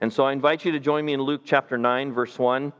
[0.00, 2.72] And so I invite you to join me in Luke chapter 9, verse 1.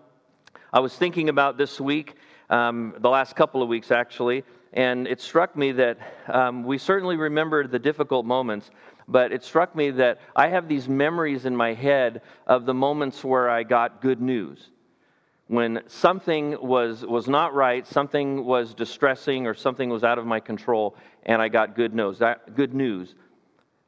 [0.73, 2.15] I was thinking about this week,
[2.51, 5.99] um, the last couple of weeks actually, and it struck me that
[6.29, 8.71] um, we certainly remember the difficult moments,
[9.09, 13.25] but it struck me that I have these memories in my head of the moments
[13.25, 14.71] where I got good news
[15.49, 20.41] when something was, was not right, something was distressing, or something was out of my
[20.41, 22.19] control, and I got good news.
[22.19, 23.15] That, good news.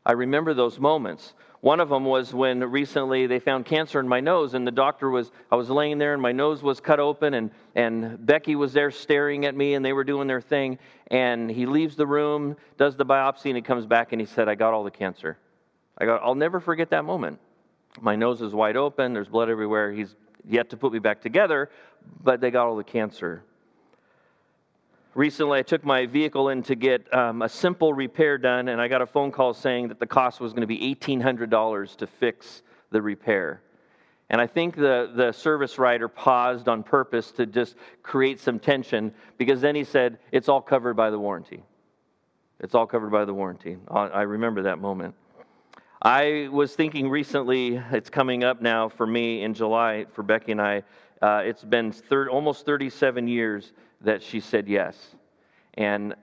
[0.07, 1.35] I remember those moments.
[1.61, 5.11] One of them was when recently they found cancer in my nose, and the doctor
[5.11, 8.73] was, I was laying there, and my nose was cut open, and, and Becky was
[8.73, 10.79] there staring at me, and they were doing their thing.
[11.09, 14.49] And he leaves the room, does the biopsy, and he comes back, and he said,
[14.49, 15.37] I got all the cancer.
[15.99, 17.41] I got, I'll never forget that moment.
[18.01, 19.91] My nose is wide open, there's blood everywhere.
[19.91, 20.15] He's
[20.49, 21.71] yet to put me back together,
[22.23, 23.43] but they got all the cancer.
[25.19, 28.87] Recently, I took my vehicle in to get um, a simple repair done, and I
[28.87, 32.63] got a phone call saying that the cost was going to be $1,800 to fix
[32.93, 33.61] the repair.
[34.31, 39.13] And I think the, the service writer paused on purpose to just create some tension
[39.39, 41.65] because then he said, It's all covered by the warranty.
[42.61, 43.77] It's all covered by the warranty.
[43.91, 45.17] I remember that moment.
[46.01, 50.63] I was thinking recently, it's coming up now for me in July, for Becky and
[50.63, 50.85] I.
[51.21, 51.93] Uh, it's been
[52.31, 54.97] almost 37 years that she said yes.
[55.75, 56.15] And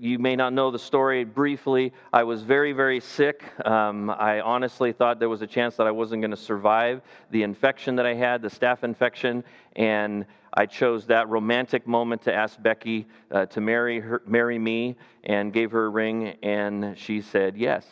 [0.00, 1.92] you may not know the story briefly.
[2.12, 3.42] I was very, very sick.
[3.66, 7.42] Um, I honestly thought there was a chance that I wasn't going to survive the
[7.42, 9.42] infection that I had, the staph infection.
[9.74, 14.96] And I chose that romantic moment to ask Becky uh, to marry, her, marry me
[15.24, 17.84] and gave her a ring, and she said yes.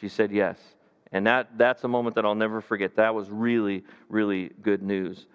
[0.00, 0.58] She said yes.
[1.12, 2.96] And that, that's a moment that I'll never forget.
[2.96, 5.26] That was really, really good news.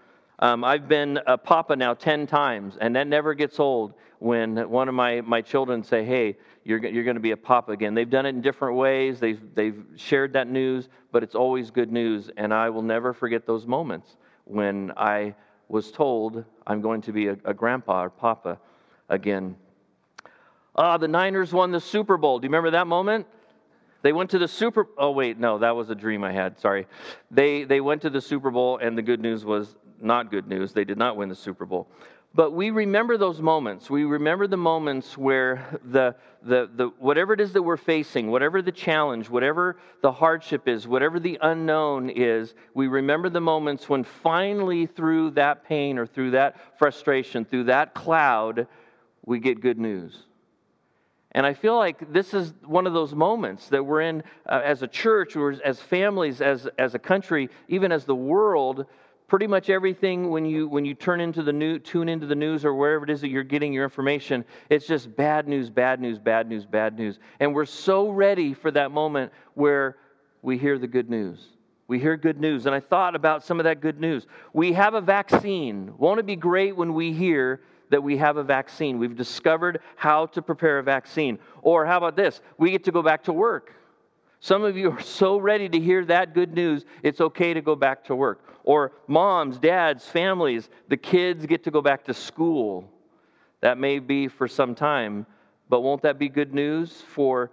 [0.44, 4.90] Um, I've been a papa now 10 times, and that never gets old when one
[4.90, 6.36] of my, my children say, Hey,
[6.66, 7.94] you're, you're going to be a papa again.
[7.94, 11.94] They've done it in different ways, they've, they've shared that news, but it's always good
[11.94, 12.30] news.
[12.36, 15.34] And I will never forget those moments when I
[15.70, 18.60] was told I'm going to be a, a grandpa or papa
[19.08, 19.56] again.
[20.76, 22.40] Ah, the Niners won the Super Bowl.
[22.40, 23.28] Do you remember that moment?
[24.02, 26.60] They went to the Super Oh wait, no, that was a dream I had.
[26.60, 26.86] Sorry.
[27.32, 30.74] They they went to the Super Bowl and the good news was not good news.
[30.74, 31.88] They did not win the Super Bowl.
[32.36, 33.92] But we remember those moments.
[33.92, 38.64] We remember the moments where the, the, the, whatever it is that we're facing, whatever
[38.64, 44.04] the challenge, whatever the hardship is, whatever the unknown is, we remember the moments when
[44.04, 48.66] finally, through that pain or through that frustration, through that cloud,
[49.26, 50.26] we get good news.
[51.34, 54.84] And I feel like this is one of those moments that we're in uh, as
[54.84, 58.86] a church, or as families, as, as a country, even as the world.
[59.28, 62.66] Pretty much everything when you when you turn into the new tune into the news
[62.66, 66.20] or wherever it is that you're getting your information, it's just bad news, bad news,
[66.20, 67.20] bad news, bad news.
[67.40, 69.98] And we're so ready for that moment where
[70.42, 71.40] we hear the good news.
[71.88, 72.66] We hear good news.
[72.66, 74.28] And I thought about some of that good news.
[74.54, 75.94] We have a vaccine.
[75.98, 77.62] Won't it be great when we hear
[77.94, 78.98] that we have a vaccine.
[78.98, 81.38] We've discovered how to prepare a vaccine.
[81.62, 82.42] Or how about this?
[82.58, 83.76] We get to go back to work.
[84.44, 87.78] Some of you are so ready to hear that good news, it's okay to go
[87.78, 88.44] back to work.
[88.66, 92.92] Or moms, dads, families, the kids get to go back to school.
[93.62, 95.26] That may be for some time,
[95.70, 97.52] but won't that be good news for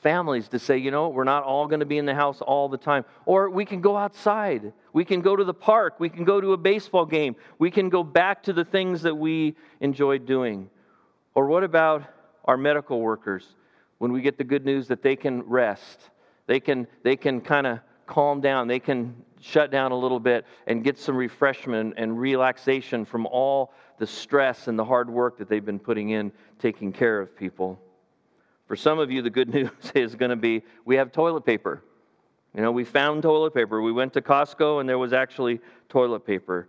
[0.00, 2.68] families to say, you know, we're not all going to be in the house all
[2.68, 3.04] the time.
[3.26, 4.72] Or we can go outside.
[4.92, 6.00] We can go to the park.
[6.00, 7.36] We can go to a baseball game.
[7.60, 10.68] We can go back to the things that we enjoyed doing.
[11.36, 12.02] Or what about
[12.44, 13.46] our medical workers
[13.98, 16.10] when we get the good news that they can rest?
[16.46, 18.68] They can, they can kind of calm down.
[18.68, 23.72] They can shut down a little bit and get some refreshment and relaxation from all
[23.98, 27.78] the stress and the hard work that they've been putting in taking care of people.
[28.66, 31.82] For some of you, the good news is going to be we have toilet paper.
[32.54, 33.82] You know, we found toilet paper.
[33.82, 36.68] We went to Costco and there was actually toilet paper.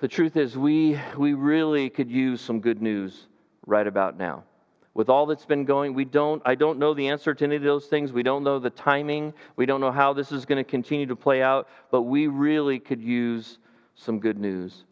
[0.00, 3.26] The truth is, we, we really could use some good news
[3.66, 4.44] right about now.
[4.92, 7.62] With all that's been going, we don't, I don't know the answer to any of
[7.62, 8.12] those things.
[8.12, 9.32] We don't know the timing.
[9.54, 12.80] We don't know how this is going to continue to play out, but we really
[12.80, 13.58] could use
[13.94, 14.84] some good news.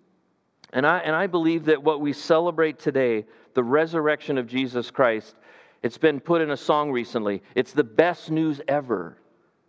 [0.73, 5.35] And I, and I believe that what we celebrate today, the resurrection of Jesus Christ,
[5.83, 7.43] it's been put in a song recently.
[7.55, 9.17] It's the best news ever.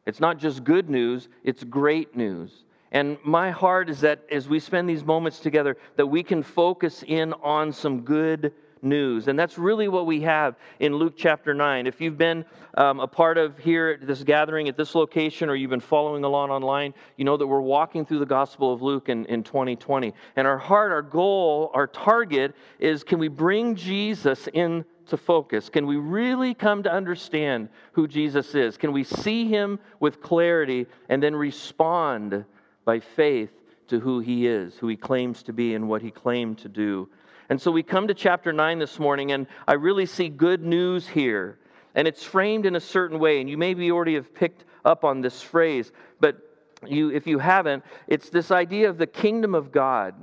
[0.05, 2.65] It's not just good news, it's great news.
[2.91, 7.03] And my heart is that as we spend these moments together, that we can focus
[7.07, 8.53] in on some good news.
[9.27, 11.87] And that's really what we have in Luke chapter 9.
[11.87, 12.45] If you've been
[12.75, 16.23] um, a part of here at this gathering at this location or you've been following
[16.23, 20.13] along online, you know that we're walking through the Gospel of Luke in, in 2020.
[20.35, 25.69] And our heart, our goal, our target is can we bring Jesus in to focus?
[25.69, 28.77] Can we really come to understand who Jesus is?
[28.77, 32.45] Can we see him with clarity and then respond
[32.85, 33.51] by faith
[33.87, 37.09] to who he is, who he claims to be, and what he claimed to do?
[37.49, 41.07] And so we come to chapter 9 this morning, and I really see good news
[41.07, 41.57] here.
[41.95, 45.21] And it's framed in a certain way, and you maybe already have picked up on
[45.21, 46.37] this phrase, but
[46.87, 50.13] you, if you haven't, it's this idea of the kingdom of God.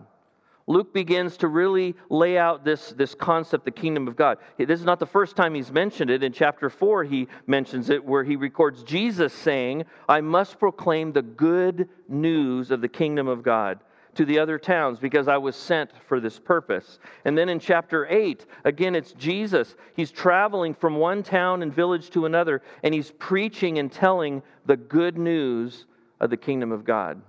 [0.68, 4.38] Luke begins to really lay out this, this concept, the kingdom of God.
[4.56, 6.22] This is not the first time he's mentioned it.
[6.22, 11.22] In chapter 4, he mentions it, where he records Jesus saying, I must proclaim the
[11.22, 13.80] good news of the kingdom of God
[14.16, 16.98] to the other towns because I was sent for this purpose.
[17.24, 19.76] And then in chapter 8, again, it's Jesus.
[19.94, 24.76] He's traveling from one town and village to another, and he's preaching and telling the
[24.76, 25.86] good news
[26.20, 27.20] of the kingdom of God.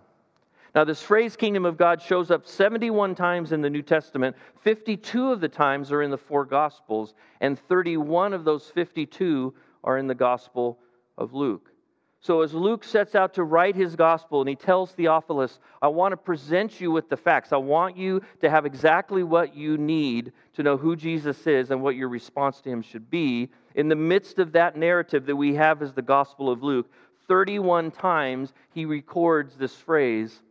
[0.76, 4.36] Now, this phrase kingdom of God shows up 71 times in the New Testament.
[4.62, 9.98] 52 of the times are in the four Gospels, and 31 of those 52 are
[9.98, 10.78] in the Gospel
[11.18, 11.72] of Luke.
[12.20, 16.14] So, as Luke sets out to write his gospel and he tells Theophilus, I want
[16.14, 17.54] to present you with the facts.
[17.54, 21.82] I want you to have exactly what you need to know who Jesus is and
[21.82, 23.50] what your response to him should be.
[23.76, 26.92] In the midst of that narrative that we have as the Gospel of Luke,
[27.28, 30.42] 31 times he records this phrase,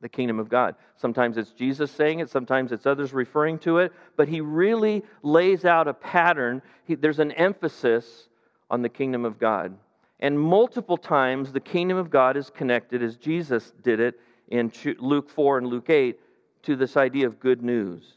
[0.00, 0.74] the kingdom of God.
[0.96, 5.66] Sometimes it's Jesus saying it, sometimes it's others referring to it, but he really lays
[5.66, 6.62] out a pattern.
[6.86, 8.28] He, there's an emphasis
[8.70, 9.76] on the kingdom of God.
[10.20, 15.28] And multiple times the kingdom of God is connected, as Jesus did it in Luke
[15.30, 16.18] 4 and Luke 8,
[16.62, 18.16] to this idea of good news.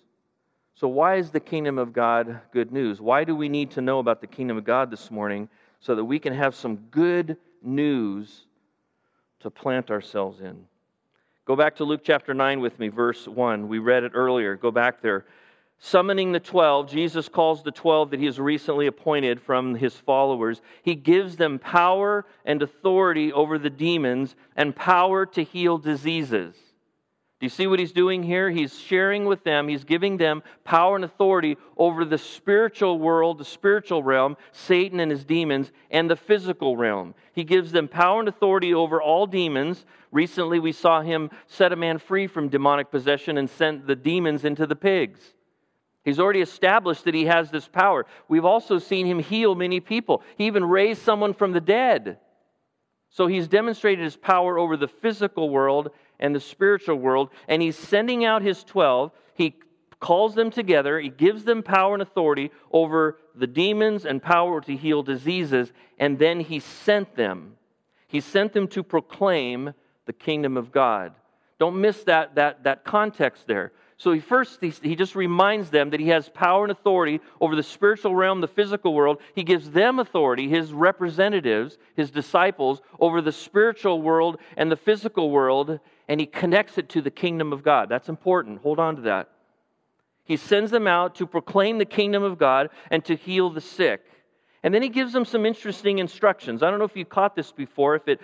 [0.76, 3.00] So, why is the kingdom of God good news?
[3.00, 5.48] Why do we need to know about the kingdom of God this morning
[5.80, 8.48] so that we can have some good news
[9.40, 10.66] to plant ourselves in?
[11.46, 13.68] Go back to Luke chapter 9 with me, verse 1.
[13.68, 14.56] We read it earlier.
[14.56, 15.26] Go back there.
[15.86, 20.62] Summoning the 12, Jesus calls the 12 that he has recently appointed from his followers.
[20.82, 26.56] He gives them power and authority over the demons and power to heal diseases.
[26.56, 28.50] Do you see what he's doing here?
[28.50, 33.44] He's sharing with them, he's giving them power and authority over the spiritual world, the
[33.44, 37.14] spiritual realm, Satan and his demons, and the physical realm.
[37.34, 39.86] He gives them power and authority over all demons.
[40.14, 44.46] Recently, we saw him set a man free from demonic possession and sent the demons
[44.46, 45.34] into the pigs.
[46.04, 48.06] He's already established that he has this power.
[48.28, 50.22] We've also seen him heal many people.
[50.38, 52.18] He even raised someone from the dead.
[53.10, 57.78] So he's demonstrated his power over the physical world and the spiritual world, and he's
[57.78, 59.12] sending out his 12.
[59.36, 59.56] He
[60.00, 64.76] calls them together, he gives them power and authority over the demons and power to
[64.76, 67.56] heal diseases, and then he sent them.
[68.08, 69.74] He sent them to proclaim
[70.06, 71.14] the kingdom of God.
[71.60, 73.72] Don't miss that, that, that context there.
[74.04, 77.64] So he first he, just reminds them that he has power and authority over the
[77.64, 79.22] spiritual realm, the physical world.
[79.34, 85.32] He gives them authority, his representatives, his disciples, over the spiritual world and the physical
[85.32, 85.80] world,
[86.10, 87.88] and he connects it to the kingdom of God.
[87.88, 88.60] That's important.
[88.60, 89.30] Hold on to that.
[90.26, 94.02] He sends them out to proclaim the kingdom of God and to heal the sick.
[94.64, 96.62] And then he gives them some interesting instructions.
[96.62, 98.20] I don't know if you caught this before, if it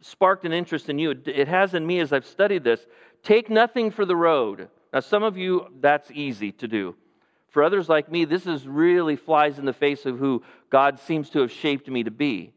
[0.00, 1.10] sparked an interest in you.
[1.26, 2.86] It has in me as I've studied this.
[3.22, 4.70] Take nothing for the road.
[4.92, 6.94] Now, some of you, that's easy to do.
[7.48, 11.30] For others like me, this is really flies in the face of who God seems
[11.30, 12.52] to have shaped me to be.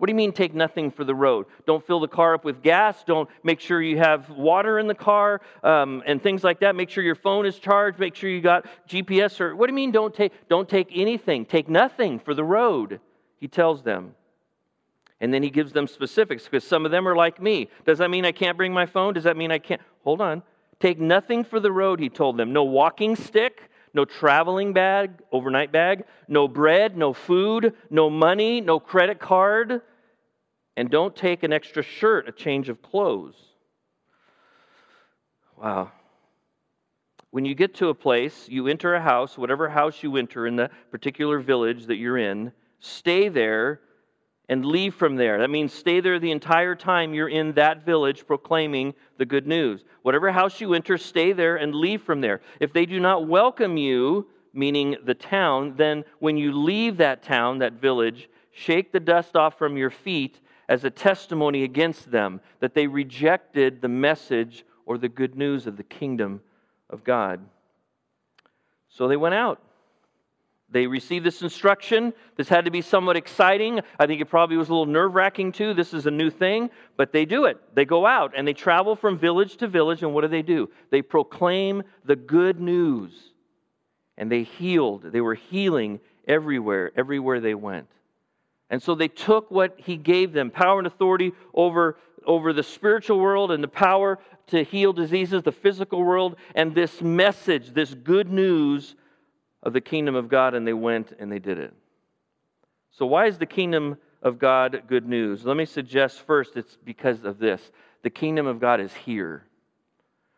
[0.00, 1.44] What do you mean, take nothing for the road?
[1.66, 3.04] Don't fill the car up with gas.
[3.04, 6.74] Don't make sure you have water in the car um, and things like that.
[6.74, 7.98] Make sure your phone is charged.
[7.98, 9.42] Make sure you got GPS.
[9.42, 9.90] Or what do you mean?
[9.90, 11.44] Don't take don't take anything.
[11.44, 12.98] Take nothing for the road.
[13.40, 14.14] He tells them,
[15.20, 17.68] and then he gives them specifics because some of them are like me.
[17.84, 19.12] Does that mean I can't bring my phone?
[19.12, 19.82] Does that mean I can't?
[20.02, 20.42] Hold on.
[20.80, 22.00] Take nothing for the road.
[22.00, 22.52] He told them.
[22.52, 28.78] No walking stick no traveling bag, overnight bag, no bread, no food, no money, no
[28.78, 29.82] credit card,
[30.76, 33.36] and don't take an extra shirt, a change of clothes.
[35.60, 35.92] Wow.
[37.30, 40.56] When you get to a place, you enter a house, whatever house you enter in
[40.56, 43.80] the particular village that you're in, stay there
[44.50, 45.38] and leave from there.
[45.38, 49.84] That means stay there the entire time you're in that village proclaiming the good news.
[50.02, 52.40] Whatever house you enter, stay there and leave from there.
[52.58, 57.58] If they do not welcome you, meaning the town, then when you leave that town,
[57.60, 62.74] that village, shake the dust off from your feet as a testimony against them that
[62.74, 66.40] they rejected the message or the good news of the kingdom
[66.90, 67.40] of God.
[68.88, 69.62] So they went out.
[70.72, 72.12] They received this instruction.
[72.36, 73.80] This had to be somewhat exciting.
[73.98, 75.74] I think it probably was a little nerve wracking too.
[75.74, 77.58] This is a new thing, but they do it.
[77.74, 80.70] They go out and they travel from village to village, and what do they do?
[80.90, 83.12] They proclaim the good news.
[84.16, 85.02] And they healed.
[85.10, 85.98] They were healing
[86.28, 87.88] everywhere, everywhere they went.
[88.68, 93.18] And so they took what he gave them power and authority over, over the spiritual
[93.18, 98.30] world and the power to heal diseases, the physical world, and this message, this good
[98.30, 98.94] news
[99.62, 101.74] of the kingdom of God, and they went and they did it.
[102.92, 105.44] So, why is the kingdom of God good news?
[105.44, 107.70] Let me suggest first it's because of this
[108.02, 109.44] the kingdom of God is here.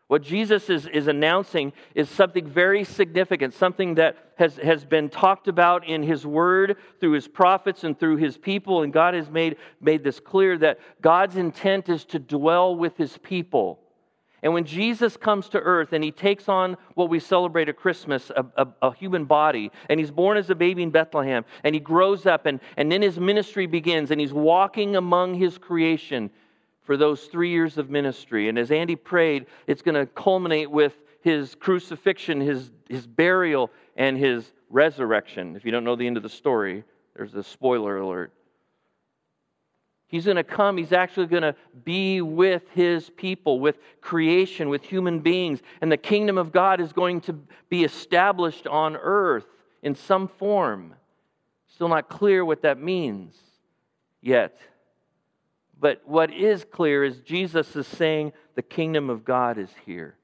[0.07, 5.47] What Jesus is, is announcing is something very significant, something that has, has been talked
[5.47, 8.83] about in His Word through His prophets and through His people.
[8.83, 13.17] And God has made, made this clear that God's intent is to dwell with His
[13.17, 13.79] people.
[14.43, 18.29] And when Jesus comes to earth and he takes on what we celebrate at Christmas,
[18.29, 21.79] a, a, a, human body, and he's born as a baby in Bethlehem, and he
[21.79, 26.29] grows up, and, and then his ministry begins, and he's walking among his creation
[26.81, 28.49] for those three years of ministry.
[28.49, 34.17] And as Andy prayed, it's going to culminate with his crucifixion, his, his burial, and
[34.17, 35.55] his resurrection.
[35.55, 36.83] If you don't know the end of the story,
[37.15, 38.33] there's a spoiler alert.
[40.13, 40.77] He's going to come.
[40.77, 45.59] He's actually going to be with his people, with creation, with human beings.
[45.81, 47.33] And the kingdom of God is going to
[47.67, 49.47] be established on earth
[49.81, 50.93] in some form.
[51.65, 53.35] Still not clear what that means
[54.21, 54.55] yet.
[55.79, 60.15] But what is clear is Jesus is saying the kingdom of God is here.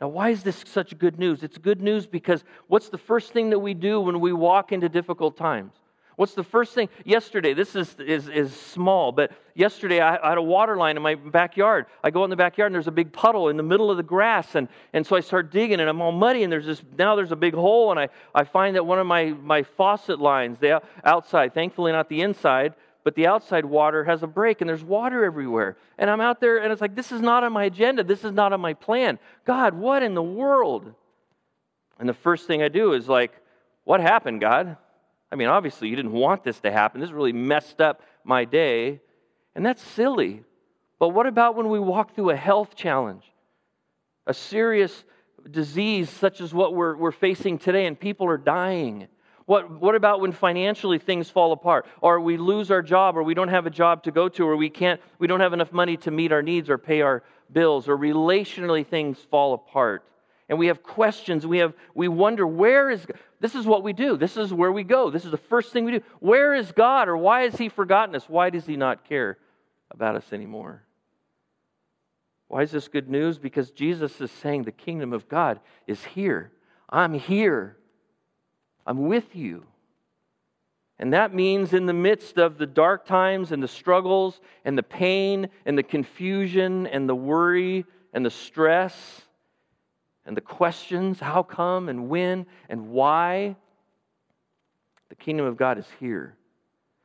[0.00, 1.42] Now, why is this such good news?
[1.42, 4.88] It's good news because what's the first thing that we do when we walk into
[4.88, 5.74] difficult times?
[6.18, 6.88] What's the first thing?
[7.04, 11.02] Yesterday, this is, is, is small, but yesterday I, I, had a water line in
[11.04, 11.86] my backyard.
[12.02, 14.02] I go in the backyard and there's a big puddle in the middle of the
[14.02, 14.56] grass.
[14.56, 17.30] And, and so I start digging and I'm all muddy and there's this, now there's
[17.30, 17.92] a big hole.
[17.92, 22.08] And I, I find that one of my, my faucet lines, the outside, thankfully not
[22.08, 25.76] the inside, but the outside water has a break and there's water everywhere.
[25.98, 28.02] And I'm out there and it's like, this is not on my agenda.
[28.02, 29.20] This is not on my plan.
[29.44, 30.92] God, what in the world?
[32.00, 33.30] And the first thing I do is like,
[33.84, 34.78] what happened, God?
[35.30, 37.00] I mean, obviously, you didn't want this to happen.
[37.00, 39.00] This really messed up my day.
[39.54, 40.42] And that's silly.
[40.98, 43.24] But what about when we walk through a health challenge?
[44.26, 45.04] A serious
[45.50, 49.08] disease such as what we're, we're facing today, and people are dying.
[49.46, 53.34] What, what about when financially things fall apart, or we lose our job, or we
[53.34, 55.96] don't have a job to go to, or we can't, we don't have enough money
[55.98, 60.04] to meet our needs or pay our bills, or relationally things fall apart?
[60.48, 63.06] and we have questions we have we wonder where is
[63.40, 64.16] this is what we do.
[64.16, 65.10] This is where we go.
[65.10, 66.02] This is the first thing we do.
[66.20, 68.28] Where is god or why has he forgotten us?
[68.28, 69.38] Why does he not care
[69.90, 70.82] about us anymore?
[72.48, 73.38] Why is this good news?
[73.38, 76.52] Because jesus is saying the kingdom of god is here.
[76.88, 77.76] I'm here.
[78.86, 79.64] I'm with you.
[80.98, 84.82] And that means in the midst of the dark times and the struggles and the
[84.82, 89.22] pain and the confusion and the worry and the stress
[90.28, 93.56] and the questions how come and when and why,
[95.08, 96.36] the kingdom of God is here.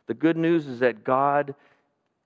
[0.08, 1.56] The good news is that God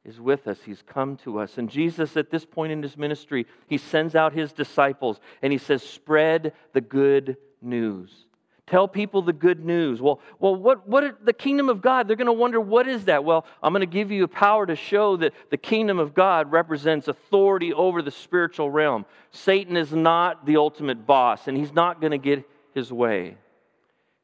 [0.03, 0.57] is with us.
[0.65, 1.59] He's come to us.
[1.59, 5.59] And Jesus, at this point in his ministry, he sends out his disciples and he
[5.59, 8.25] says, Spread the good news.
[8.67, 10.01] Tell people the good news.
[10.01, 13.23] Well, well what, what the kingdom of God, they're going to wonder, what is that?
[13.23, 16.51] Well, I'm going to give you a power to show that the kingdom of God
[16.51, 19.05] represents authority over the spiritual realm.
[19.31, 22.43] Satan is not the ultimate boss, and he's not going to get
[22.73, 23.37] his way.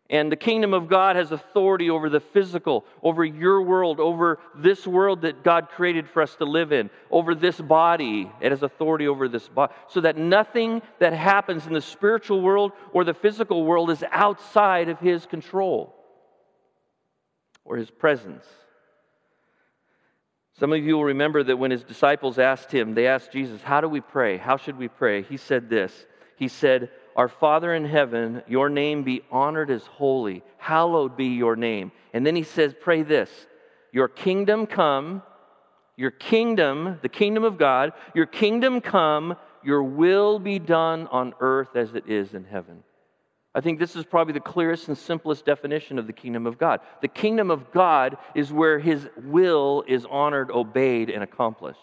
[0.10, 4.86] And the kingdom of God has authority over the physical, over your world, over this
[4.86, 8.30] world that God created for us to live in, over this body.
[8.42, 9.74] It has authority over this body.
[9.88, 14.90] So that nothing that happens in the spiritual world or the physical world is outside
[14.90, 15.96] of His control
[17.64, 18.46] or His presence.
[20.60, 23.80] Some of you will remember that when His disciples asked Him, they asked Jesus, How
[23.80, 24.38] do we pray?
[24.38, 25.24] How should we pray?
[25.24, 26.06] He said this
[26.36, 30.44] He said, our Father in heaven, your name be honored as holy.
[30.58, 31.92] Hallowed be your name.
[32.14, 33.30] And then he says, Pray this
[33.92, 35.22] Your kingdom come,
[35.96, 41.76] your kingdom, the kingdom of God, your kingdom come, your will be done on earth
[41.76, 42.84] as it is in heaven.
[43.56, 46.80] I think this is probably the clearest and simplest definition of the kingdom of God.
[47.02, 51.80] The kingdom of God is where his will is honored, obeyed, and accomplished.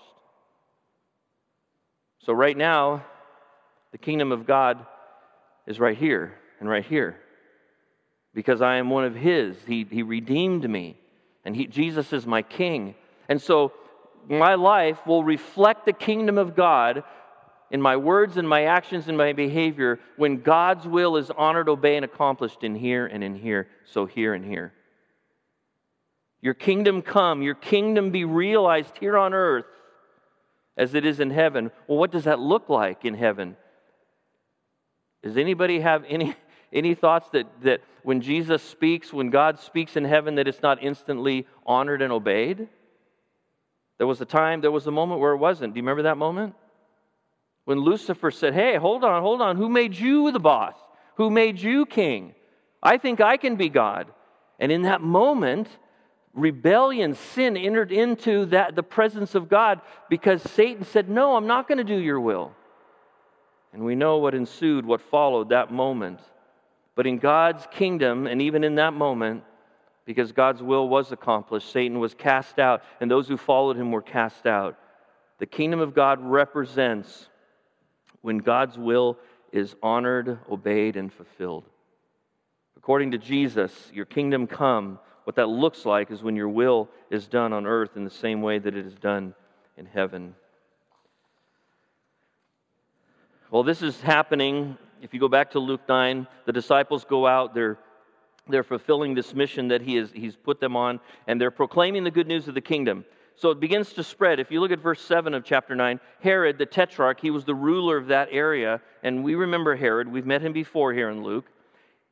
[2.25, 3.05] So, right now,
[3.93, 4.85] the kingdom of God
[5.71, 7.17] is right here and right here.
[8.35, 9.57] Because I am one of His.
[9.67, 10.99] He, he redeemed me.
[11.45, 12.97] And he, Jesus is my King.
[13.29, 13.73] And so
[14.29, 17.05] my life will reflect the kingdom of God
[17.71, 21.97] in my words and my actions and my behavior when God's will is honored, obeyed,
[21.97, 24.73] and accomplished in here and in here, so here and here.
[26.43, 29.67] Your kingdom come, your kingdom be realized here on earth
[30.77, 31.71] as it is in heaven.
[31.87, 33.57] Well, what does that look like in heaven?
[35.23, 36.35] Does anybody have any,
[36.73, 40.83] Any thoughts that, that when Jesus speaks, when God speaks in heaven, that it's not
[40.83, 42.69] instantly honored and obeyed?
[43.99, 45.75] There was a time, there was a moment where it wasn't.
[45.75, 46.55] Do you remember that moment?
[47.65, 49.57] When Lucifer said, Hey, hold on, hold on.
[49.57, 50.77] Who made you the boss?
[51.17, 52.35] Who made you king?
[52.83, 54.07] I think I can be God.
[54.59, 55.69] And in that moment,
[56.33, 61.67] rebellion, sin entered into that, the presence of God because Satan said, No, I'm not
[61.67, 62.53] going to do your will.
[63.73, 66.21] And we know what ensued, what followed that moment.
[66.97, 69.45] But in God's kingdom, and even in that moment,
[70.05, 74.03] because God's will was accomplished, Satan was cast out, and those who followed him were
[74.03, 74.77] cast out.
[75.39, 77.29] The kingdom of God represents
[78.23, 79.19] when God's will
[79.53, 81.65] is honored, obeyed, and fulfilled.
[82.77, 84.99] According to Jesus, your kingdom come.
[85.25, 88.43] What that looks like is when your will is done on earth in the same
[88.43, 89.35] way that it is done
[89.77, 90.35] in heaven.
[93.50, 94.78] Well, this is happening.
[95.02, 97.78] If you go back to Luke 9, the disciples go out, they're,
[98.49, 102.12] they're fulfilling this mission that he has, he's put them on, and they're proclaiming the
[102.12, 103.04] good news of the kingdom.
[103.35, 104.38] So it begins to spread.
[104.38, 107.54] If you look at verse 7 of chapter 9, Herod, the tetrarch, he was the
[107.54, 110.07] ruler of that area, and we remember Herod.
[110.07, 111.50] We've met him before here in Luke.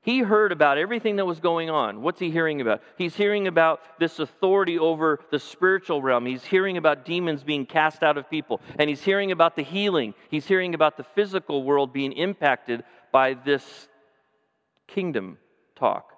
[0.09, 2.01] He heard about everything that was going on.
[2.01, 2.81] What's he hearing about?
[2.97, 6.25] He's hearing about this authority over the spiritual realm.
[6.25, 8.63] He's hearing about demons being cast out of people.
[8.79, 10.15] And he's hearing about the healing.
[10.31, 13.87] He's hearing about the physical world being impacted by this
[14.87, 15.37] kingdom
[15.77, 16.11] talk,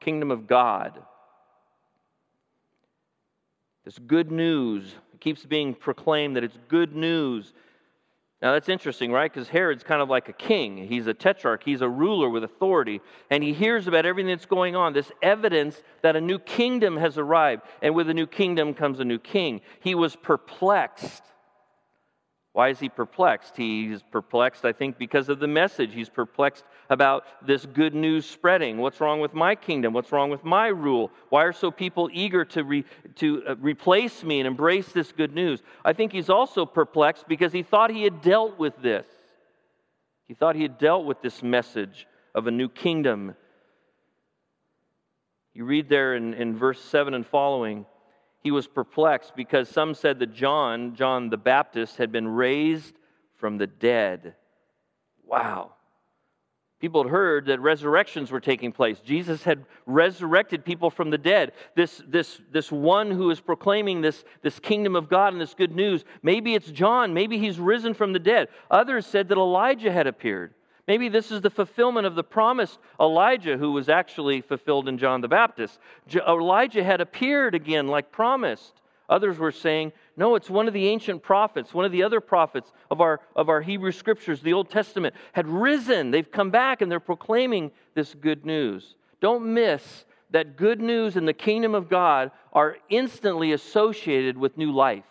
[0.00, 1.00] kingdom of God.
[3.84, 7.54] This good news keeps being proclaimed that it's good news
[8.42, 9.32] now that's interesting, right?
[9.32, 10.76] Because Herod's kind of like a king.
[10.76, 13.00] He's a tetrarch, he's a ruler with authority,
[13.30, 17.16] and he hears about everything that's going on, this evidence that a new kingdom has
[17.16, 19.62] arrived, and with a new kingdom comes a new king.
[19.80, 21.22] He was perplexed
[22.56, 23.54] why is he perplexed?
[23.54, 25.92] He's perplexed, I think, because of the message.
[25.92, 28.78] He's perplexed about this good news spreading.
[28.78, 29.92] What's wrong with my kingdom?
[29.92, 31.10] What's wrong with my rule?
[31.28, 32.84] Why are so people eager to, re,
[33.16, 35.62] to uh, replace me and embrace this good news?
[35.84, 39.06] I think he's also perplexed because he thought he had dealt with this.
[40.26, 43.34] He thought he had dealt with this message of a new kingdom.
[45.52, 47.84] You read there in, in verse 7 and following
[48.40, 52.94] he was perplexed because some said that John, John the Baptist, had been raised
[53.36, 54.34] from the dead.
[55.24, 55.72] Wow.
[56.78, 59.00] People had heard that resurrections were taking place.
[59.00, 61.52] Jesus had resurrected people from the dead.
[61.74, 65.74] This, this, this one who is proclaiming this, this kingdom of God and this good
[65.74, 67.14] news, maybe it's John.
[67.14, 68.48] Maybe he's risen from the dead.
[68.70, 70.52] Others said that Elijah had appeared.
[70.86, 75.20] Maybe this is the fulfillment of the promise Elijah, who was actually fulfilled in John
[75.20, 75.80] the Baptist.
[76.14, 78.80] Elijah had appeared again like promised.
[79.08, 82.72] Others were saying, no, it's one of the ancient prophets, one of the other prophets
[82.90, 86.10] of our, of our Hebrew scriptures, the Old Testament, had risen.
[86.10, 88.96] They've come back and they're proclaiming this good news.
[89.20, 94.72] Don't miss that good news and the kingdom of God are instantly associated with new
[94.72, 95.04] life.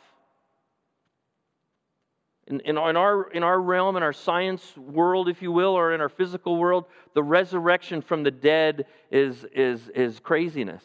[2.48, 5.94] In, in, in, our, in our realm, in our science world, if you will, or
[5.94, 10.84] in our physical world, the resurrection from the dead is, is, is craziness.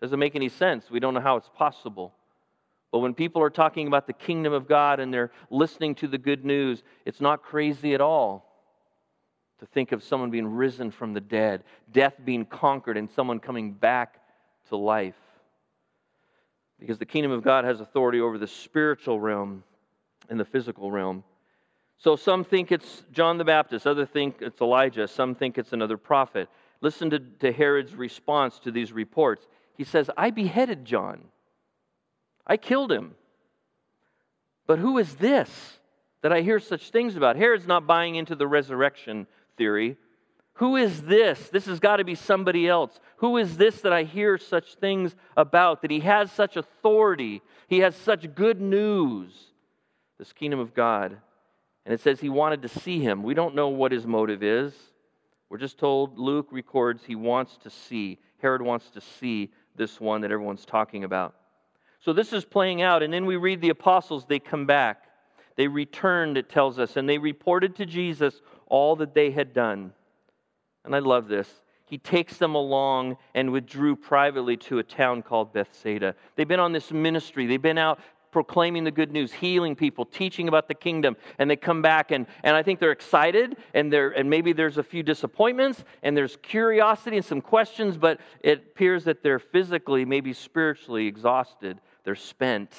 [0.00, 0.90] Doesn't make any sense.
[0.90, 2.14] We don't know how it's possible.
[2.90, 6.18] But when people are talking about the kingdom of God and they're listening to the
[6.18, 8.48] good news, it's not crazy at all
[9.60, 13.72] to think of someone being risen from the dead, death being conquered, and someone coming
[13.72, 14.20] back
[14.68, 15.14] to life.
[16.80, 19.62] Because the kingdom of God has authority over the spiritual realm
[20.32, 21.22] in the physical realm.
[21.98, 25.98] So some think it's John the Baptist, others think it's Elijah, some think it's another
[25.98, 26.48] prophet.
[26.80, 29.46] Listen to, to Herod's response to these reports.
[29.76, 31.26] He says, I beheaded John,
[32.44, 33.14] I killed him.
[34.66, 35.78] But who is this
[36.22, 37.36] that I hear such things about?
[37.36, 39.96] Herod's not buying into the resurrection theory.
[40.54, 41.50] Who is this?
[41.50, 42.98] This has got to be somebody else.
[43.16, 45.82] Who is this that I hear such things about?
[45.82, 49.51] That he has such authority, he has such good news
[50.22, 51.16] this kingdom of God.
[51.84, 53.24] And it says he wanted to see him.
[53.24, 54.72] We don't know what his motive is.
[55.50, 58.20] We're just told, Luke records he wants to see.
[58.38, 61.34] Herod wants to see this one that everyone's talking about.
[61.98, 63.02] So this is playing out.
[63.02, 65.06] And then we read the apostles, they come back.
[65.56, 69.92] They returned, it tells us, and they reported to Jesus all that they had done.
[70.84, 71.48] And I love this.
[71.84, 76.14] He takes them along and withdrew privately to a town called Bethsaida.
[76.36, 77.46] They've been on this ministry.
[77.46, 77.98] They've been out
[78.32, 82.26] proclaiming the good news, healing people, teaching about the kingdom, and they come back and,
[82.42, 86.36] and I think they're excited and they and maybe there's a few disappointments and there's
[86.42, 91.78] curiosity and some questions, but it appears that they're physically, maybe spiritually exhausted.
[92.04, 92.74] They're spent.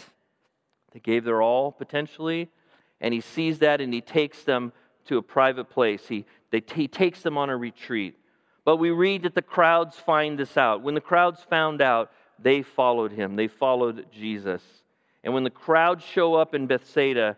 [0.92, 2.50] They gave their all potentially,
[3.00, 4.74] and he sees that and he takes them
[5.06, 6.08] to a private place.
[6.08, 8.16] He, they, he takes them on a retreat
[8.66, 10.82] But we read that the crowds find this out.
[10.82, 13.36] When the crowds found out, they followed him.
[13.36, 14.64] They followed Jesus.
[15.24, 17.38] And when the crowds show up in Bethsaida,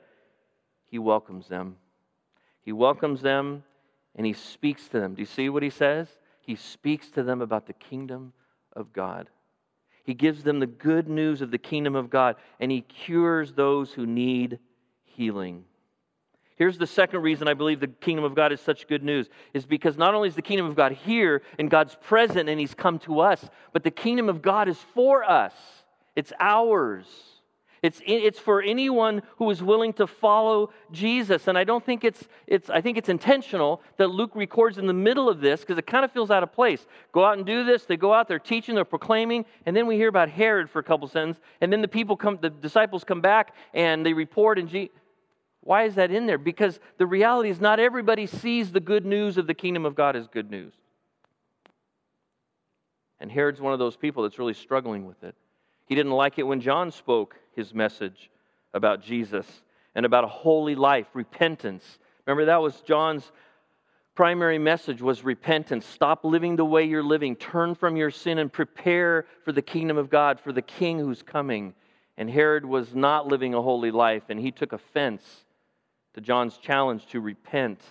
[0.88, 1.76] he welcomes them.
[2.62, 3.64] He welcomes them
[4.16, 5.14] and he speaks to them.
[5.14, 6.08] Do you see what he says?
[6.42, 8.34] He speaks to them about the kingdom
[8.74, 9.30] of God.
[10.04, 13.92] He gives them the good news of the kingdom of God and he cures those
[13.92, 14.60] who need
[15.04, 15.66] healing.
[16.56, 19.66] Here's the second reason I believe the kingdom of God is such good news is
[19.66, 22.98] because not only is the kingdom of God here and God's present and he's come
[23.00, 25.54] to us, but the kingdom of God is for us.
[26.16, 27.06] It's ours.
[27.86, 31.48] It's, it's for anyone who is willing to follow Jesus.
[31.48, 34.94] And I don't think it's, it's, I think it's intentional that Luke records in the
[34.94, 36.88] middle of this because it kind of feels out of place.
[37.12, 37.86] Go out and do this.
[37.86, 40.84] They go out, they're teaching, they're proclaiming, and then we hear about Herod for a
[40.84, 44.68] couple sentences, and then the people come, the disciples come back and they report, and
[44.68, 44.96] Jesus,
[45.62, 46.38] why is that in there?
[46.38, 50.16] Because the reality is not everybody sees the good news of the kingdom of God
[50.16, 50.74] as good news.
[53.20, 55.36] And Herod's one of those people that's really struggling with it.
[55.86, 58.30] He didn't like it when John spoke his message
[58.74, 59.46] about Jesus
[59.94, 62.00] and about a holy life, repentance.
[62.26, 63.32] Remember that was John's
[64.16, 65.86] primary message was repentance.
[65.86, 67.36] Stop living the way you're living.
[67.36, 71.22] Turn from your sin and prepare for the kingdom of God, for the king who's
[71.22, 71.74] coming.
[72.18, 75.24] And Herod was not living a holy life, and he took offense
[76.14, 77.82] to John's challenge to repent,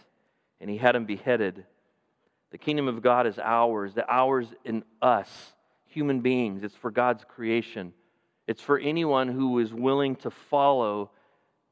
[0.60, 1.66] and he had him beheaded.
[2.50, 5.53] The kingdom of God is ours, the ours in us,
[5.94, 6.62] human beings.
[6.62, 7.92] It's for God's creation.
[8.46, 11.10] It's for anyone who is willing to follow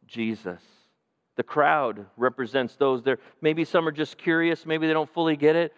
[0.06, 0.60] Jesus.
[1.36, 3.18] The crowd represents those there.
[3.40, 5.74] Maybe some are just curious, maybe they don't fully get it.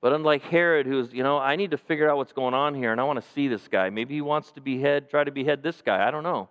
[0.00, 2.92] But unlike Herod, who's, you know, I need to figure out what's going on here
[2.92, 3.90] and I want to see this guy.
[3.90, 6.06] Maybe he wants to behead, try to behead this guy.
[6.06, 6.48] I don't know.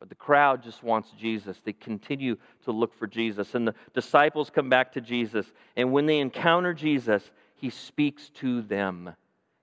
[0.00, 1.56] But the crowd just wants Jesus.
[1.64, 3.54] They continue to look for Jesus.
[3.54, 5.46] And the disciples come back to Jesus.
[5.76, 7.22] And when they encounter Jesus,
[7.54, 9.14] he speaks to them,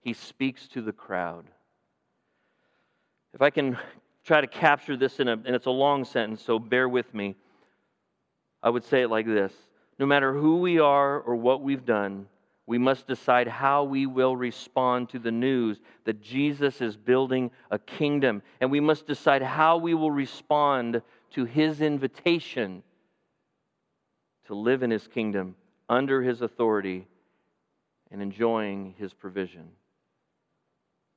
[0.01, 1.45] he speaks to the crowd.
[3.33, 3.77] If I can
[4.23, 7.35] try to capture this in a, and it's a long sentence, so bear with me,
[8.61, 9.53] I would say it like this
[9.97, 12.27] No matter who we are or what we've done,
[12.65, 17.79] we must decide how we will respond to the news that Jesus is building a
[17.79, 18.43] kingdom.
[18.61, 22.83] And we must decide how we will respond to his invitation
[24.45, 25.55] to live in his kingdom
[25.89, 27.07] under his authority
[28.11, 29.69] and enjoying his provision.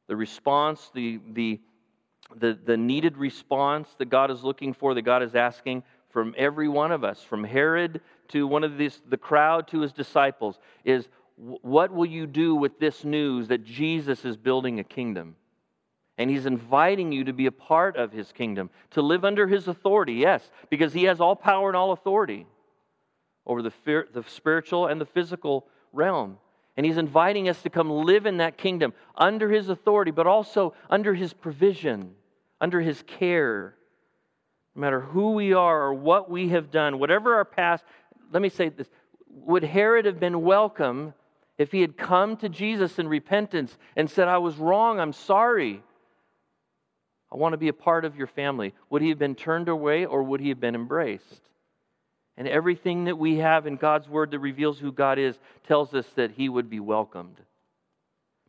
[0.09, 1.61] The response, the, the
[2.37, 6.69] the, the needed response that God is looking for, that God is asking from every
[6.69, 11.09] one of us, from Herod to one of these, the crowd to his disciples, is
[11.37, 15.37] what will you do with this news that Jesus is building a kingdom?
[16.19, 19.67] And he's inviting you to be a part of his kingdom, to live under his
[19.67, 22.47] authority, yes, because he has all power and all authority
[23.47, 26.39] over the, the spiritual and the physical realm.
[26.77, 30.75] And he's inviting us to come live in that kingdom under his authority, but also
[30.89, 32.15] under his provision,
[32.61, 33.75] under his care.
[34.75, 37.85] No matter who we are or what we have done, whatever our past,
[38.33, 38.89] let me say this
[39.29, 41.15] would Herod have been welcome
[41.59, 45.83] if he had come to Jesus in repentance and said, I was wrong, I'm sorry?
[47.31, 48.75] I want to be a part of your family.
[48.91, 51.41] Would he have been turned away or would he have been embraced?
[52.37, 56.07] And everything that we have in God's Word that reveals who God is tells us
[56.17, 57.41] that He would be welcomed.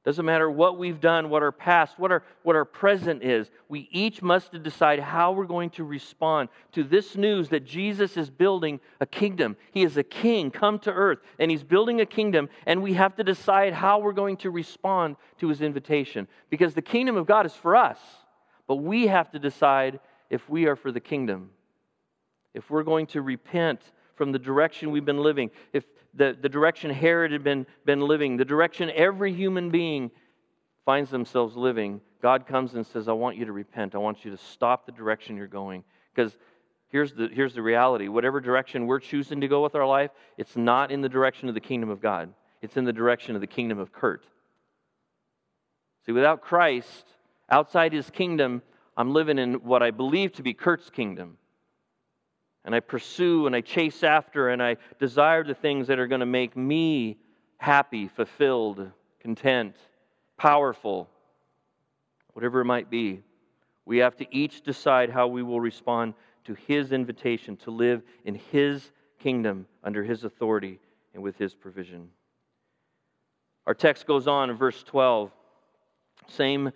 [0.05, 3.87] Doesn't matter what we've done, what our past, what our, what our present is, we
[3.89, 8.81] each must decide how we're going to respond to this news that Jesus is building
[8.99, 9.55] a kingdom.
[9.71, 13.15] He is a king come to earth, and He's building a kingdom, and we have
[13.15, 16.27] to decide how we're going to respond to His invitation.
[16.49, 17.99] Because the kingdom of God is for us,
[18.67, 21.51] but we have to decide if we are for the kingdom
[22.53, 23.81] if we're going to repent
[24.15, 28.37] from the direction we've been living, if the, the direction Herod had been, been living,
[28.37, 30.11] the direction every human being
[30.85, 33.95] finds themselves living, God comes and says, I want you to repent.
[33.95, 35.83] I want you to stop the direction you're going.
[36.13, 36.37] Because
[36.89, 40.55] here's the, here's the reality whatever direction we're choosing to go with our life, it's
[40.55, 43.47] not in the direction of the kingdom of God, it's in the direction of the
[43.47, 44.23] kingdom of Kurt.
[46.05, 47.05] See, without Christ,
[47.49, 48.61] outside his kingdom,
[48.95, 51.37] I'm living in what I believe to be Kurt's kingdom
[52.65, 56.21] and I pursue and I chase after and I desire the things that are going
[56.21, 57.17] to make me
[57.57, 59.75] happy, fulfilled, content,
[60.37, 61.09] powerful,
[62.33, 63.21] whatever it might be.
[63.85, 66.13] We have to each decide how we will respond
[66.45, 70.79] to His invitation to live in His kingdom under His authority
[71.13, 72.09] and with His provision.
[73.65, 75.31] Our text goes on in verse 12.
[76.27, 76.71] Same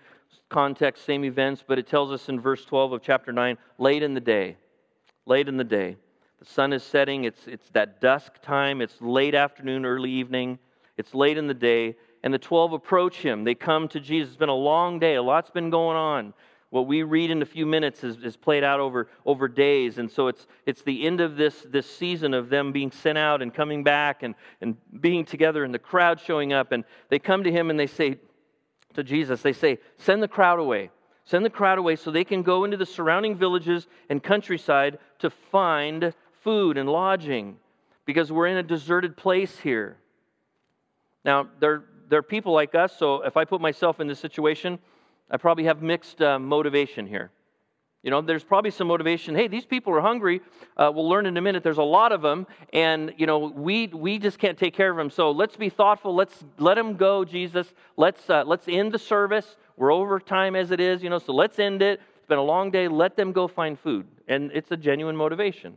[0.49, 4.13] context, same events, but it tells us in verse 12 of chapter 9 late in
[4.13, 4.57] the day
[5.27, 5.97] late in the day.
[6.39, 10.59] The sun is setting, it's, it's that dusk time, it's late afternoon, early evening,
[10.97, 13.43] It's late in the day, and the 12 approach him.
[13.43, 14.29] They come to Jesus.
[14.29, 16.33] It's been a long day, a lot's been going on.
[16.69, 19.99] What we read in a few minutes is, is played out over, over days.
[19.99, 23.41] And so it's, it's the end of this, this season of them being sent out
[23.41, 26.73] and coming back and, and being together and the crowd showing up.
[26.73, 28.17] And they come to him and they say
[28.95, 30.89] to Jesus, they say, Send the crowd away.
[31.27, 35.29] Send the crowd away so they can go into the surrounding villages and countryside to
[35.29, 37.57] find food and lodging
[38.05, 39.97] because we're in a deserted place here.
[41.25, 44.79] Now, there, there are people like us, so if I put myself in this situation,
[45.29, 47.29] I probably have mixed uh, motivation here.
[48.03, 49.35] You know, there's probably some motivation.
[49.35, 50.39] Hey, these people are hungry.
[50.77, 51.61] Uh, we'll learn in a minute.
[51.61, 54.95] There's a lot of them, and you know, we we just can't take care of
[54.95, 55.09] them.
[55.09, 56.15] So let's be thoughtful.
[56.15, 57.73] Let's let them go, Jesus.
[57.97, 59.57] Let's uh, let's end the service.
[59.77, 61.19] We're over time as it is, you know.
[61.19, 62.01] So let's end it.
[62.17, 62.87] It's been a long day.
[62.87, 65.75] Let them go find food, and it's a genuine motivation.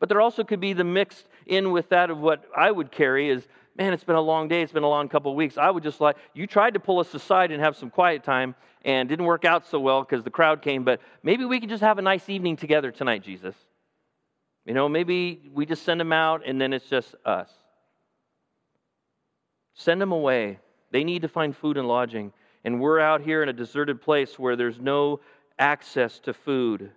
[0.00, 3.30] But there also could be the mixed in with that of what I would carry
[3.30, 4.62] is man, it's been a long day.
[4.62, 5.56] It's been a long couple of weeks.
[5.56, 8.54] I would just like, you tried to pull us aside and have some quiet time
[8.84, 11.82] and didn't work out so well because the crowd came, but maybe we could just
[11.82, 13.54] have a nice evening together tonight, Jesus.
[14.64, 17.50] You know, maybe we just send them out and then it's just us.
[19.74, 20.58] Send them away.
[20.90, 22.32] They need to find food and lodging.
[22.64, 25.20] And we're out here in a deserted place where there's no
[25.58, 26.90] access to food.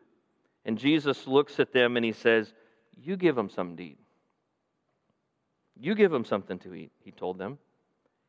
[0.66, 2.54] And Jesus looks at them and he says,
[3.02, 4.00] You give them something to eat.
[5.78, 7.58] You give them something to eat, he told them.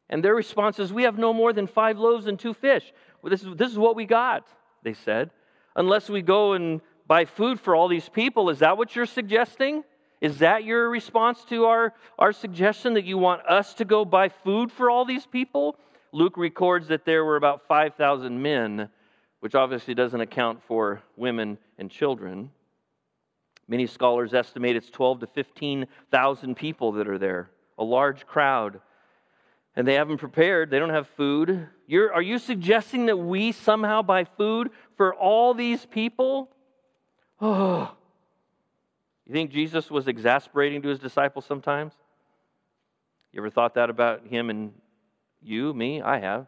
[0.09, 2.93] And their response is, We have no more than five loaves and two fish.
[3.23, 4.47] Well, this, is, this is what we got,
[4.83, 5.31] they said.
[5.75, 8.51] Unless we go and buy food for all these people.
[8.51, 9.85] Is that what you're suggesting?
[10.21, 14.29] Is that your response to our, our suggestion that you want us to go buy
[14.29, 15.79] food for all these people?
[16.13, 18.89] Luke records that there were about 5,000 men,
[19.41, 22.51] which obviously doesn't account for women and children.
[23.69, 28.81] Many scholars estimate it's 12 to 15,000 people that are there, a large crowd.
[29.75, 31.69] And they haven't prepared, they don't have food.
[31.87, 36.51] You're, are you suggesting that we somehow buy food for all these people?
[37.41, 37.95] Oh.
[39.27, 41.93] You think Jesus was exasperating to his disciples sometimes?
[43.33, 44.73] You ever thought that about him and
[45.47, 46.03] you, me?
[46.03, 46.47] I have.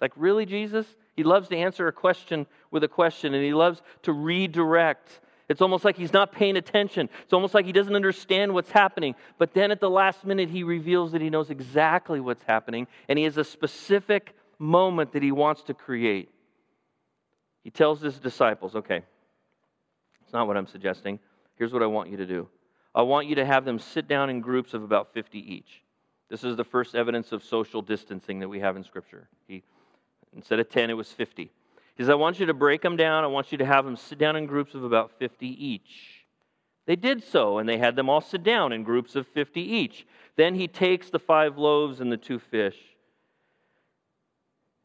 [0.00, 0.86] Like, really, Jesus?
[1.16, 5.60] He loves to answer a question with a question, and he loves to redirect it's
[5.60, 7.10] almost like he's not paying attention.
[7.24, 9.16] It's almost like he doesn't understand what's happening.
[9.36, 13.18] But then at the last minute, he reveals that he knows exactly what's happening, and
[13.18, 16.30] he has a specific moment that he wants to create.
[17.64, 19.02] He tells his disciples, okay,
[20.22, 21.18] it's not what I'm suggesting.
[21.56, 22.48] Here's what I want you to do
[22.94, 25.82] I want you to have them sit down in groups of about 50 each.
[26.30, 29.28] This is the first evidence of social distancing that we have in Scripture.
[29.48, 29.62] He,
[30.34, 31.50] instead of 10, it was 50.
[31.96, 33.24] He says, I want you to break them down.
[33.24, 36.24] I want you to have them sit down in groups of about 50 each.
[36.86, 40.06] They did so, and they had them all sit down in groups of 50 each.
[40.36, 42.76] Then he takes the five loaves and the two fish.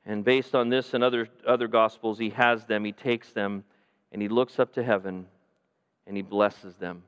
[0.06, 3.64] And based on this and other, other gospels, he has them, he takes them,
[4.12, 5.28] and he looks up to heaven
[6.08, 7.04] and he blesses them.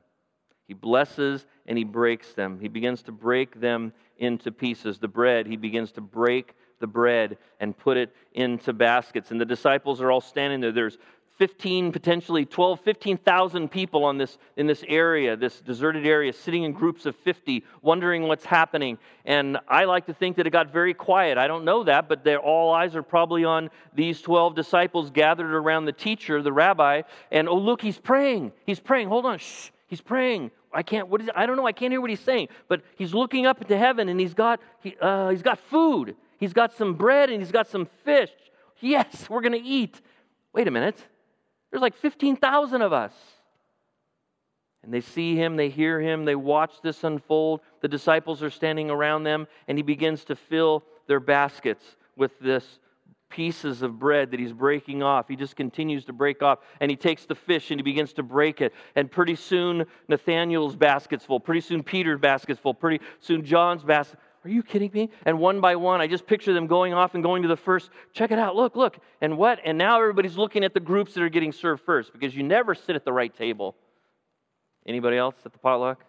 [0.66, 2.58] He blesses and he breaks them.
[2.58, 4.98] He begins to break them into pieces.
[4.98, 9.30] The bread, he begins to break the bread and put it into baskets.
[9.30, 10.72] And the disciples are all standing there.
[10.72, 10.98] There's
[11.36, 16.72] 15, potentially 12, 15,000 people on this, in this area, this deserted area, sitting in
[16.72, 18.98] groups of 50, wondering what's happening.
[19.24, 21.38] And I like to think that it got very quiet.
[21.38, 25.84] I don't know that, but all eyes are probably on these 12 disciples gathered around
[25.84, 27.02] the teacher, the rabbi.
[27.30, 28.52] And oh, look, he's praying.
[28.66, 29.08] He's praying.
[29.08, 29.38] Hold on.
[29.38, 29.70] Shh.
[29.86, 30.50] He's praying.
[30.72, 31.30] I can't, what is?
[31.34, 31.66] I don't know.
[31.66, 32.48] I can't hear what he's saying.
[32.68, 36.16] But he's looking up into heaven and he's got, he, uh, he's got food.
[36.38, 38.30] He's got some bread and he's got some fish.
[38.80, 40.00] Yes, we're going to eat.
[40.52, 41.02] Wait a minute.
[41.70, 43.12] There's like 15,000 of us.
[44.82, 47.60] And they see him, they hear him, they watch this unfold.
[47.80, 51.84] The disciples are standing around them, and he begins to fill their baskets
[52.16, 52.78] with this
[53.28, 55.28] pieces of bread that he's breaking off.
[55.28, 56.58] He just continues to break off.
[56.80, 58.72] And he takes the fish and he begins to break it.
[58.96, 61.40] And pretty soon, Nathaniel's basket's full.
[61.40, 62.74] Pretty soon, Peter's basket's full.
[62.74, 64.18] Pretty soon, John's basket.
[64.44, 65.10] Are you kidding me?
[65.26, 67.90] And one by one, I just picture them going off and going to the first.
[68.12, 68.54] Check it out.
[68.54, 68.98] Look, look.
[69.20, 69.58] And what?
[69.64, 72.74] And now everybody's looking at the groups that are getting served first because you never
[72.74, 73.74] sit at the right table.
[74.86, 76.04] Anybody else at the potluck?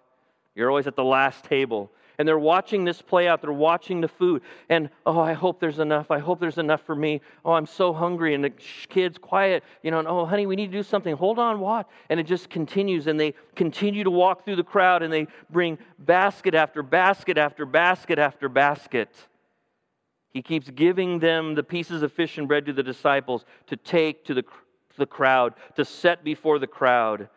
[0.55, 3.41] You're always at the last table and they're watching this play out.
[3.41, 4.43] They're watching the food.
[4.67, 6.11] And, oh, I hope there's enough.
[6.11, 7.21] I hope there's enough for me.
[7.45, 8.35] Oh, I'm so hungry.
[8.35, 8.51] And the
[8.89, 11.15] kids, quiet, you know, and, oh, honey, we need to do something.
[11.15, 11.89] Hold on, what?
[12.09, 13.07] And it just continues.
[13.07, 17.65] And they continue to walk through the crowd and they bring basket after basket after
[17.65, 19.15] basket after basket.
[20.31, 24.25] He keeps giving them the pieces of fish and bread to the disciples to take
[24.25, 24.43] to the,
[24.97, 27.29] the crowd, to set before the crowd.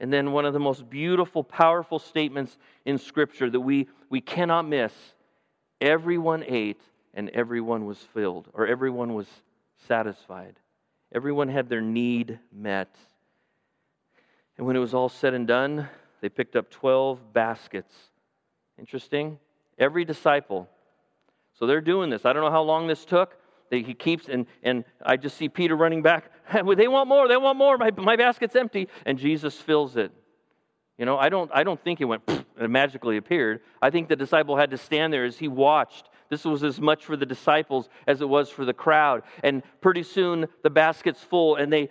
[0.00, 4.66] And then one of the most beautiful, powerful statements in Scripture that we, we cannot
[4.66, 4.92] miss
[5.80, 6.82] Everyone ate
[7.14, 9.26] and everyone was filled, or everyone was
[9.88, 10.56] satisfied.
[11.12, 12.94] Everyone had their need met.
[14.56, 15.88] And when it was all said and done,
[16.20, 17.92] they picked up 12 baskets.
[18.78, 19.38] Interesting.
[19.78, 20.68] Every disciple.
[21.58, 22.24] So they're doing this.
[22.24, 23.36] I don't know how long this took.
[23.70, 26.30] He keeps, and, and I just see Peter running back.
[26.52, 27.28] they want more.
[27.28, 27.78] They want more.
[27.78, 28.88] My, my basket's empty.
[29.06, 30.12] And Jesus fills it.
[30.98, 32.22] You know, I don't, I don't think it went
[32.58, 33.60] and magically appeared.
[33.80, 36.08] I think the disciple had to stand there as he watched.
[36.28, 39.22] This was as much for the disciples as it was for the crowd.
[39.42, 41.88] And pretty soon the basket's full, and they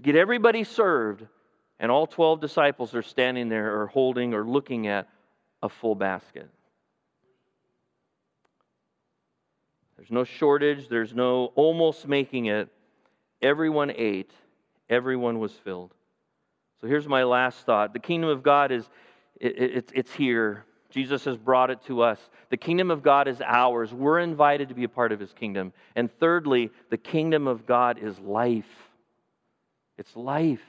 [0.00, 1.26] get everybody served.
[1.78, 5.08] And all 12 disciples are standing there or holding or looking at
[5.62, 6.48] a full basket.
[10.02, 12.68] There's no shortage, there's no almost making it.
[13.40, 14.32] Everyone ate,
[14.90, 15.94] everyone was filled.
[16.80, 18.84] So here's my last thought the kingdom of God is
[19.38, 20.64] it, it, it's here.
[20.90, 22.18] Jesus has brought it to us.
[22.50, 23.94] The kingdom of God is ours.
[23.94, 25.72] We're invited to be a part of his kingdom.
[25.94, 28.90] And thirdly, the kingdom of God is life.
[29.98, 30.64] It's life.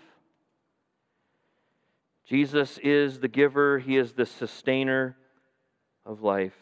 [2.28, 5.18] Jesus is the giver, he is the sustainer
[6.06, 6.54] of life.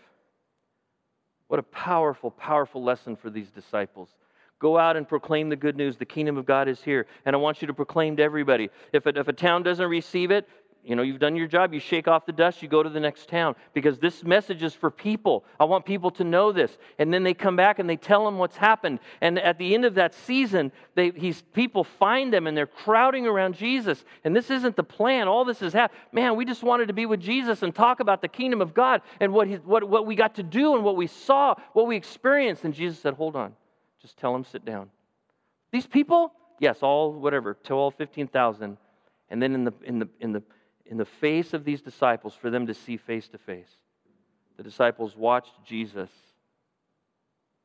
[1.52, 4.08] What a powerful, powerful lesson for these disciples.
[4.60, 5.98] Go out and proclaim the good news.
[5.98, 7.08] The kingdom of God is here.
[7.26, 8.70] And I want you to proclaim to everybody.
[8.94, 10.48] If a, if a town doesn't receive it,
[10.84, 13.00] you know, you've done your job, you shake off the dust, you go to the
[13.00, 15.46] next town because this message is for people.
[15.60, 16.76] I want people to know this.
[16.98, 19.00] And then they come back and they tell them what's happened.
[19.22, 23.28] And at the end of that season, they, he's, people find them and they're crowding
[23.28, 24.04] around Jesus.
[24.24, 25.28] And this isn't the plan.
[25.28, 26.02] All this is happening.
[26.12, 29.02] Man, we just wanted to be with Jesus and talk about the kingdom of God
[29.20, 31.96] and what, he, what, what we got to do and what we saw, what we
[31.96, 32.63] experienced.
[32.63, 33.54] And Jesus said, Hold on,
[34.02, 34.89] just tell them, sit down.
[35.72, 38.78] These people, yes, all whatever, 12, 15,000.
[39.30, 40.44] And then in the, in the, in the,
[40.91, 43.71] in the face of these disciples for them to see face to face.
[44.58, 46.10] The disciples watched Jesus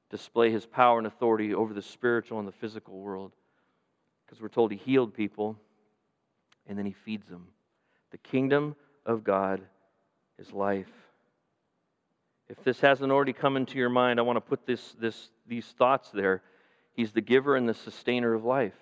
[0.08, 3.32] display his power and authority over the spiritual and the physical world
[4.24, 5.58] because we're told he healed people
[6.68, 7.48] and then he feeds them.
[8.12, 9.60] The kingdom of God
[10.38, 10.86] is life.
[12.48, 15.66] If this hasn't already come into your mind, I want to put this, this, these
[15.66, 16.42] thoughts there.
[16.92, 18.78] He's the giver and the sustainer of life,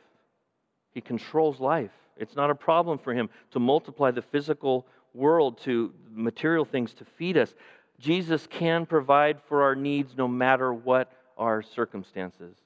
[0.92, 1.92] He controls life.
[2.16, 7.04] It's not a problem for him to multiply the physical world to material things to
[7.04, 7.54] feed us.
[7.98, 12.56] Jesus can provide for our needs no matter what our circumstances.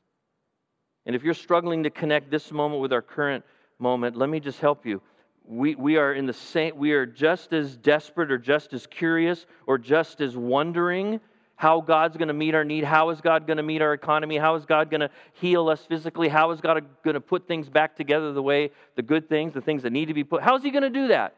[1.07, 3.45] And if you're struggling to connect this moment with our current
[3.79, 5.01] moment, let me just help you.
[5.45, 9.47] We, we are in the same we are just as desperate or just as curious
[9.67, 11.21] or just as wondering
[11.59, 12.85] how God's going to meet our need.
[12.85, 14.39] How is God going to meet our economy?
[14.39, 16.29] How is God going to heal us physically?
[16.29, 19.61] How is God going to put things back together the way the good things, the
[19.61, 20.41] things that need to be put?
[20.41, 21.35] How is He going to do that?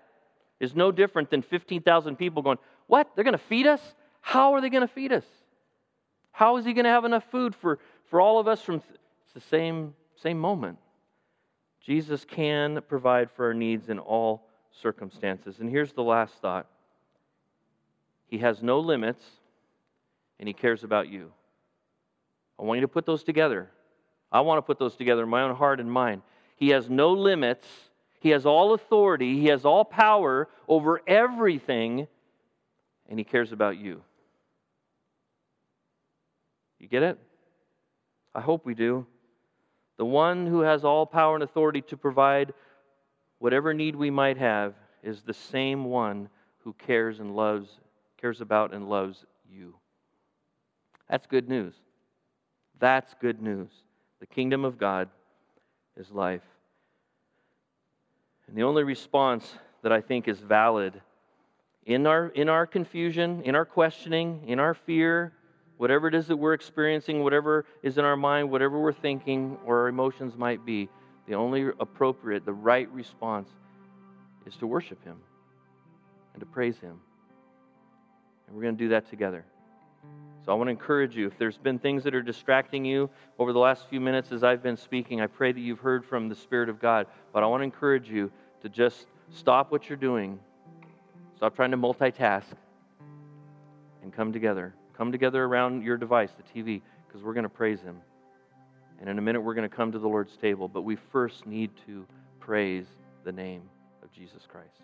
[0.61, 3.11] Is no different than 15,000 people going, What?
[3.15, 3.81] They're going to feed us?
[4.21, 5.25] How are they going to feed us?
[6.33, 7.79] How is He going to have enough food for,
[8.11, 10.77] for all of us from it's the same, same moment?
[11.81, 15.61] Jesus can provide for our needs in all circumstances.
[15.61, 16.67] And here's the last thought
[18.27, 19.25] He has no limits
[20.41, 21.31] and He cares about you.
[22.59, 23.71] I want you to put those together.
[24.33, 26.23] I want to put those together in my own heart and mind.
[26.57, 27.69] He has no limits,
[28.21, 32.09] He has all authority, He has all power over everything,
[33.09, 34.03] and He cares about you.
[36.79, 37.19] You get it?
[38.35, 39.07] I hope we do.
[39.99, 42.55] The one who has all power and authority to provide
[43.39, 44.73] whatever need we might have
[45.03, 46.31] is the same one
[46.65, 47.69] who cares and loves,
[48.19, 49.75] cares about and loves you.
[51.11, 51.75] That's good news.
[52.79, 53.69] That's good news.
[54.21, 55.09] The kingdom of God
[55.97, 56.43] is life.
[58.47, 61.01] And the only response that I think is valid
[61.85, 65.33] in our, in our confusion, in our questioning, in our fear,
[65.79, 69.81] whatever it is that we're experiencing, whatever is in our mind, whatever we're thinking or
[69.81, 70.89] our emotions might be,
[71.27, 73.49] the only appropriate, the right response
[74.47, 75.17] is to worship Him
[76.35, 77.01] and to praise Him.
[78.47, 79.45] And we're going to do that together.
[80.45, 83.53] So I want to encourage you if there's been things that are distracting you over
[83.53, 86.35] the last few minutes as I've been speaking, I pray that you've heard from the
[86.35, 87.07] Spirit of God.
[87.33, 90.39] But I want to encourage you to just stop what you're doing,
[91.37, 92.45] stop trying to multitask,
[94.03, 94.75] and come together.
[94.97, 98.01] Come together around your device, the TV, because we're going to praise Him.
[99.01, 100.69] And in a minute, we're going to come to the Lord's table.
[100.69, 102.07] But we first need to
[102.39, 102.87] praise
[103.25, 103.63] the name
[104.03, 104.83] of Jesus Christ.